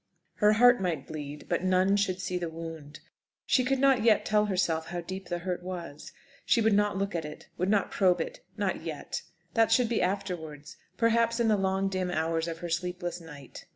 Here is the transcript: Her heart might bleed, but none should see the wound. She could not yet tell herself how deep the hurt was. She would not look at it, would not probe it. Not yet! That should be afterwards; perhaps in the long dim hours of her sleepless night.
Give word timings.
Her 0.37 0.53
heart 0.53 0.81
might 0.81 1.05
bleed, 1.05 1.45
but 1.47 1.63
none 1.63 1.95
should 1.95 2.19
see 2.19 2.39
the 2.39 2.49
wound. 2.49 3.01
She 3.45 3.63
could 3.63 3.77
not 3.77 4.03
yet 4.03 4.25
tell 4.25 4.47
herself 4.47 4.87
how 4.87 5.01
deep 5.01 5.27
the 5.29 5.37
hurt 5.37 5.61
was. 5.61 6.11
She 6.43 6.59
would 6.59 6.73
not 6.73 6.97
look 6.97 7.13
at 7.13 7.23
it, 7.23 7.49
would 7.59 7.69
not 7.69 7.91
probe 7.91 8.19
it. 8.19 8.43
Not 8.57 8.81
yet! 8.81 9.21
That 9.53 9.71
should 9.71 9.89
be 9.89 10.01
afterwards; 10.01 10.75
perhaps 10.97 11.39
in 11.39 11.49
the 11.49 11.55
long 11.55 11.87
dim 11.87 12.09
hours 12.09 12.47
of 12.47 12.57
her 12.65 12.69
sleepless 12.71 13.21
night. 13.21 13.67